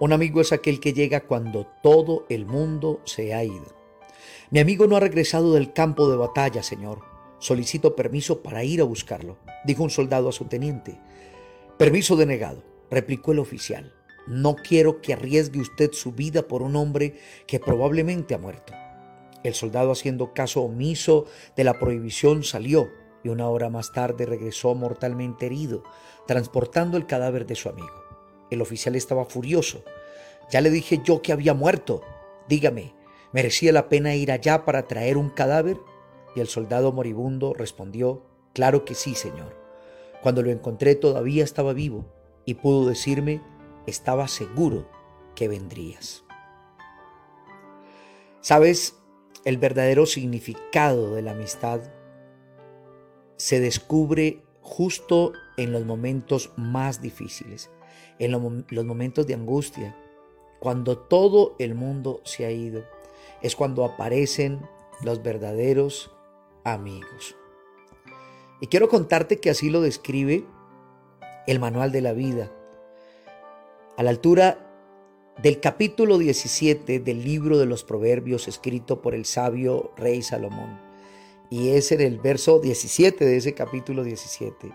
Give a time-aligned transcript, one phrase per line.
[0.00, 3.66] Un amigo es aquel que llega cuando todo el mundo se ha ido.
[4.50, 7.00] Mi amigo no ha regresado del campo de batalla, señor.
[7.40, 11.00] Solicito permiso para ir a buscarlo, dijo un soldado a su teniente.
[11.78, 12.62] Permiso denegado,
[12.92, 13.92] replicó el oficial.
[14.28, 18.74] No quiero que arriesgue usted su vida por un hombre que probablemente ha muerto.
[19.42, 22.88] El soldado, haciendo caso omiso de la prohibición, salió
[23.24, 25.82] y una hora más tarde regresó mortalmente herido,
[26.28, 28.07] transportando el cadáver de su amigo.
[28.50, 29.84] El oficial estaba furioso.
[30.50, 32.02] Ya le dije yo que había muerto.
[32.48, 32.94] Dígame,
[33.32, 35.78] ¿merecía la pena ir allá para traer un cadáver?
[36.34, 38.22] Y el soldado moribundo respondió,
[38.54, 39.56] Claro que sí, señor.
[40.22, 42.06] Cuando lo encontré todavía estaba vivo
[42.44, 43.40] y pudo decirme,
[43.86, 44.88] estaba seguro
[45.34, 46.24] que vendrías.
[48.40, 48.96] ¿Sabes?
[49.44, 51.80] El verdadero significado de la amistad
[53.36, 57.70] se descubre justo en los momentos más difíciles,
[58.18, 59.96] en los momentos de angustia,
[60.60, 62.84] cuando todo el mundo se ha ido.
[63.42, 64.60] Es cuando aparecen
[65.02, 66.10] los verdaderos
[66.64, 67.36] amigos.
[68.60, 70.44] Y quiero contarte que así lo describe
[71.46, 72.50] el manual de la vida.
[73.96, 74.68] A la altura
[75.40, 80.80] del capítulo 17 del libro de los Proverbios escrito por el sabio rey Salomón.
[81.50, 84.70] Y es en el verso 17 de ese capítulo 17.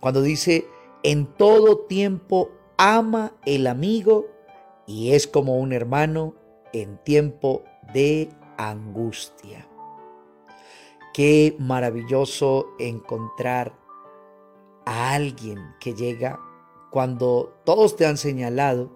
[0.00, 0.64] Cuando dice,
[1.02, 4.26] en todo tiempo ama el amigo
[4.86, 6.34] y es como un hermano
[6.72, 9.68] en tiempo de angustia.
[11.12, 13.76] Qué maravilloso encontrar
[14.86, 16.40] a alguien que llega
[16.90, 18.90] cuando todos te han señalado,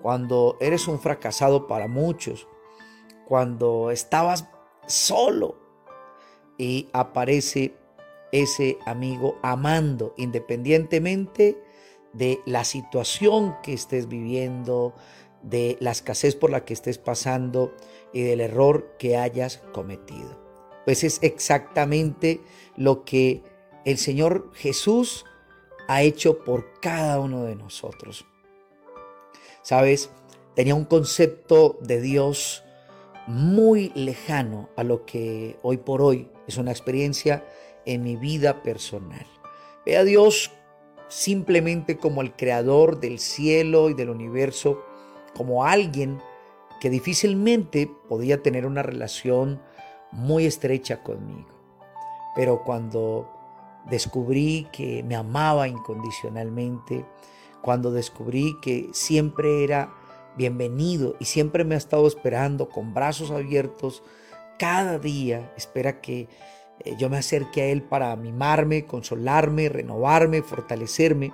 [0.00, 2.46] cuando eres un fracasado para muchos,
[3.26, 4.48] cuando estabas
[4.86, 5.56] solo
[6.56, 7.77] y aparece
[8.32, 11.58] ese amigo amando independientemente
[12.12, 14.94] de la situación que estés viviendo,
[15.42, 17.74] de la escasez por la que estés pasando
[18.12, 20.38] y del error que hayas cometido.
[20.84, 22.40] Pues es exactamente
[22.76, 23.42] lo que
[23.84, 25.24] el Señor Jesús
[25.86, 28.26] ha hecho por cada uno de nosotros.
[29.62, 30.10] Sabes,
[30.54, 32.64] tenía un concepto de Dios
[33.26, 37.44] muy lejano a lo que hoy por hoy es una experiencia
[37.88, 39.26] en mi vida personal.
[39.86, 40.52] Ve a Dios
[41.08, 44.84] simplemente como el creador del cielo y del universo,
[45.34, 46.20] como alguien
[46.80, 49.60] que difícilmente podía tener una relación
[50.12, 51.48] muy estrecha conmigo.
[52.36, 53.26] Pero cuando
[53.88, 57.06] descubrí que me amaba incondicionalmente,
[57.62, 59.94] cuando descubrí que siempre era
[60.36, 64.02] bienvenido y siempre me ha estado esperando con brazos abiertos,
[64.58, 66.28] cada día espera que
[66.98, 71.32] yo me acerque a Él para mimarme, consolarme, renovarme, fortalecerme.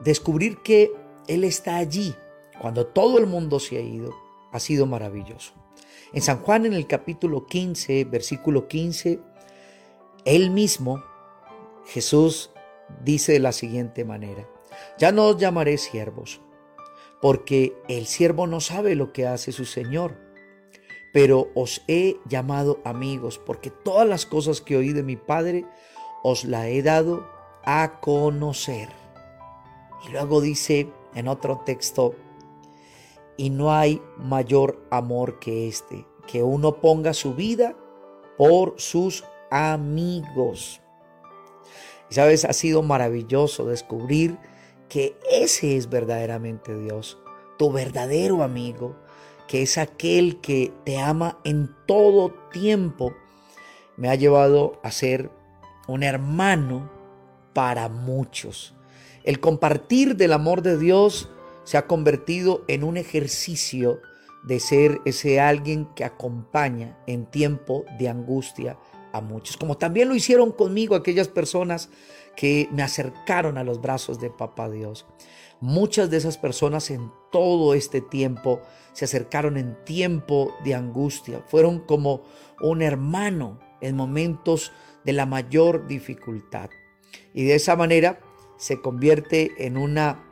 [0.00, 0.90] Descubrir que
[1.28, 2.14] Él está allí
[2.60, 4.14] cuando todo el mundo se ha ido
[4.52, 5.54] ha sido maravilloso.
[6.12, 9.18] En San Juan en el capítulo 15, versículo 15,
[10.24, 11.02] él mismo,
[11.86, 12.50] Jesús,
[13.02, 14.46] dice de la siguiente manera,
[14.98, 16.40] ya no os llamaré siervos,
[17.20, 20.16] porque el siervo no sabe lo que hace su Señor,
[21.12, 25.66] pero os he llamado amigos, porque todas las cosas que oí de mi Padre
[26.22, 27.26] os la he dado
[27.64, 28.88] a conocer.
[30.06, 32.14] Y luego dice en otro texto,
[33.36, 37.76] y no hay mayor amor que este, que uno ponga su vida
[38.36, 40.80] por sus amigos.
[42.10, 44.38] Y sabes, ha sido maravilloso descubrir
[44.88, 47.18] que ese es verdaderamente Dios,
[47.58, 48.96] tu verdadero amigo,
[49.48, 53.14] que es aquel que te ama en todo tiempo.
[53.96, 55.30] Me ha llevado a ser
[55.88, 56.90] un hermano
[57.52, 58.74] para muchos.
[59.24, 61.28] El compartir del amor de Dios
[61.64, 64.00] se ha convertido en un ejercicio
[64.42, 68.78] de ser ese alguien que acompaña en tiempo de angustia
[69.12, 71.90] a muchos, como también lo hicieron conmigo aquellas personas
[72.36, 75.06] que me acercaron a los brazos de Papá Dios.
[75.60, 78.60] Muchas de esas personas en todo este tiempo
[78.92, 82.22] se acercaron en tiempo de angustia, fueron como
[82.60, 84.72] un hermano en momentos
[85.04, 86.70] de la mayor dificultad.
[87.34, 88.20] Y de esa manera
[88.56, 90.28] se convierte en una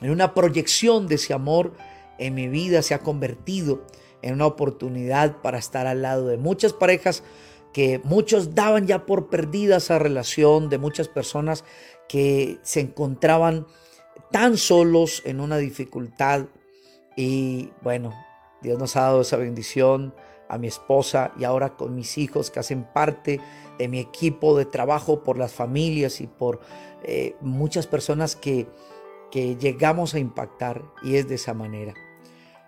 [0.00, 1.74] en una proyección de ese amor
[2.20, 3.82] en mi vida se ha convertido
[4.22, 7.22] en una oportunidad para estar al lado de muchas parejas
[7.72, 11.64] que muchos daban ya por perdida esa relación, de muchas personas
[12.08, 13.66] que se encontraban
[14.32, 16.46] tan solos en una dificultad.
[17.16, 18.14] Y bueno,
[18.62, 20.14] Dios nos ha dado esa bendición
[20.48, 23.40] a mi esposa y ahora con mis hijos que hacen parte
[23.78, 26.60] de mi equipo de trabajo por las familias y por
[27.04, 28.66] eh, muchas personas que
[29.30, 31.94] que llegamos a impactar y es de esa manera.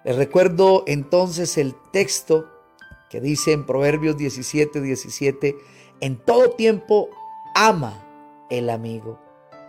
[0.04, 2.46] Les recuerdo entonces el texto
[3.12, 5.58] que dice en Proverbios 17, 17,
[6.00, 7.10] en todo tiempo
[7.54, 8.02] ama
[8.48, 9.20] el amigo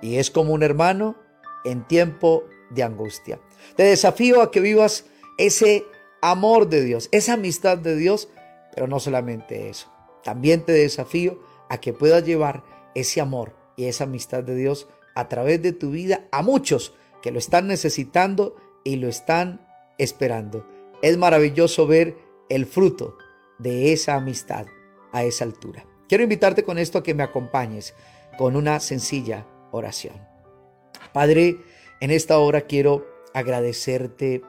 [0.02, 1.18] y es como un hermano
[1.66, 3.42] en tiempo de angustia.
[3.76, 5.08] Te desafío a que vivas
[5.38, 5.84] ese
[6.22, 8.30] amor de Dios, esa amistad de Dios,
[8.74, 9.92] pero no solamente eso.
[10.24, 11.38] También te desafío
[11.70, 12.64] a que puedas llevar
[12.96, 17.32] ese amor y esa amistad de Dios a través de tu vida a muchos que
[17.32, 18.56] lo están necesitando
[18.86, 19.68] y lo están
[19.98, 20.66] esperando.
[21.02, 22.16] Es maravilloso ver
[22.48, 23.18] el fruto
[23.60, 24.66] de esa amistad
[25.12, 25.86] a esa altura.
[26.08, 27.94] Quiero invitarte con esto a que me acompañes
[28.38, 30.16] con una sencilla oración.
[31.14, 31.58] Padre,
[32.02, 34.42] en esta hora quiero agradecerte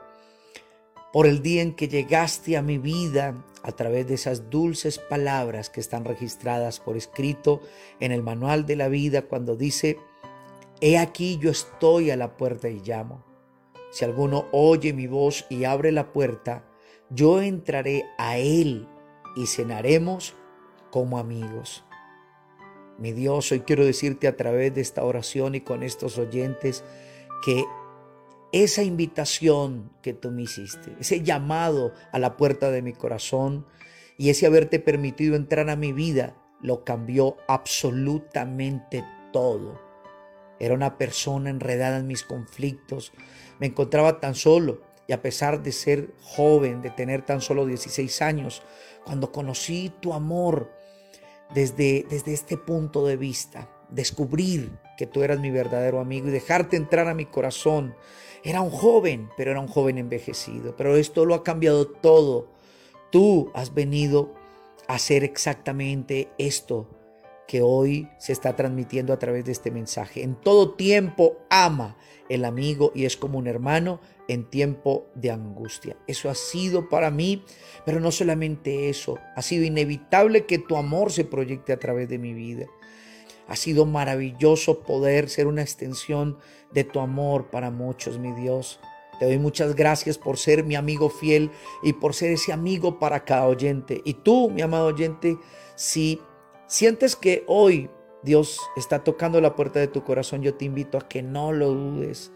[1.12, 5.70] por el día en que llegaste a mi vida a través de esas dulces palabras
[5.70, 7.60] que están registradas por escrito
[8.00, 9.98] en el manual de la vida cuando dice,
[10.80, 13.24] He aquí yo estoy a la puerta y llamo.
[13.90, 16.64] Si alguno oye mi voz y abre la puerta,
[17.10, 18.88] yo entraré a él
[19.36, 20.34] y cenaremos
[20.90, 21.84] como amigos.
[22.98, 26.84] Mi Dios, hoy quiero decirte a través de esta oración y con estos oyentes
[27.44, 27.64] que
[28.52, 33.66] esa invitación que tú me hiciste, ese llamado a la puerta de mi corazón
[34.16, 39.80] y ese haberte permitido entrar a mi vida, lo cambió absolutamente todo.
[40.60, 43.12] Era una persona enredada en mis conflictos.
[43.58, 48.22] Me encontraba tan solo y a pesar de ser joven, de tener tan solo 16
[48.22, 48.62] años,
[49.04, 50.70] cuando conocí tu amor
[51.52, 56.76] desde, desde este punto de vista, descubrir que tú eras mi verdadero amigo y dejarte
[56.76, 57.94] entrar a mi corazón.
[58.42, 60.74] Era un joven, pero era un joven envejecido.
[60.76, 62.48] Pero esto lo ha cambiado todo.
[63.10, 64.34] Tú has venido
[64.88, 66.88] a hacer exactamente esto
[67.46, 70.22] que hoy se está transmitiendo a través de este mensaje.
[70.22, 71.96] En todo tiempo ama
[72.28, 75.96] el amigo y es como un hermano en tiempo de angustia.
[76.06, 77.44] Eso ha sido para mí,
[77.84, 82.18] pero no solamente eso, ha sido inevitable que tu amor se proyecte a través de
[82.18, 82.66] mi vida.
[83.46, 86.38] Ha sido maravilloso poder ser una extensión
[86.72, 88.80] de tu amor para muchos, mi Dios.
[89.18, 91.50] Te doy muchas gracias por ser mi amigo fiel
[91.82, 94.00] y por ser ese amigo para cada oyente.
[94.04, 95.36] Y tú, mi amado oyente,
[95.76, 96.20] si
[96.74, 97.88] sientes que hoy
[98.24, 101.68] Dios está tocando la puerta de tu corazón, yo te invito a que no lo
[101.70, 102.32] dudes.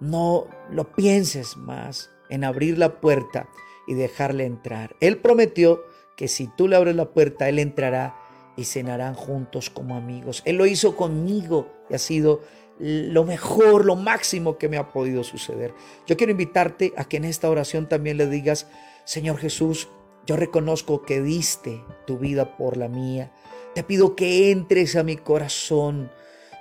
[0.00, 3.48] No lo pienses más en abrir la puerta
[3.86, 4.96] y dejarle entrar.
[5.00, 5.84] Él prometió
[6.16, 8.16] que si tú le abres la puerta, Él entrará
[8.56, 10.42] y cenarán juntos como amigos.
[10.44, 12.40] Él lo hizo conmigo y ha sido
[12.80, 15.72] lo mejor, lo máximo que me ha podido suceder.
[16.06, 18.66] Yo quiero invitarte a que en esta oración también le digas,
[19.04, 19.88] Señor Jesús,
[20.26, 23.32] yo reconozco que diste tu vida por la mía.
[23.74, 26.10] Te pido que entres a mi corazón.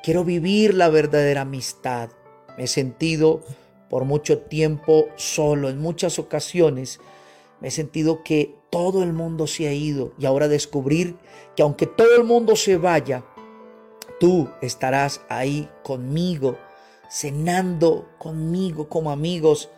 [0.04, 2.10] Quiero vivir la verdadera amistad.
[2.58, 3.42] Me he sentido
[3.90, 5.70] por mucho tiempo solo.
[5.70, 7.00] En muchas ocasiones
[7.60, 11.16] me he sentido que todo el mundo se ha ido y ahora descubrir
[11.56, 13.24] que aunque todo el mundo se vaya,
[14.20, 16.58] tú estarás ahí conmigo,
[17.10, 19.70] cenando conmigo como amigos,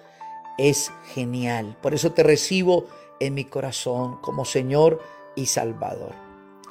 [0.57, 1.77] es genial.
[1.81, 2.87] Por eso te recibo
[3.19, 4.99] en mi corazón como Señor
[5.35, 6.13] y Salvador.